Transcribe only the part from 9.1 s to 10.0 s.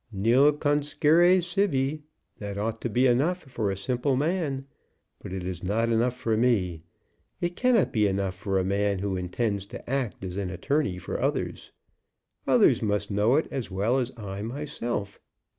intends to